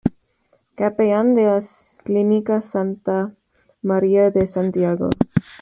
Capellán 0.73 1.35
de 1.35 1.43
la 1.45 1.59
Clínica 2.03 2.63
Santa 2.63 3.35
María 3.83 4.31
de 4.31 4.47
Santiago. 4.47 5.09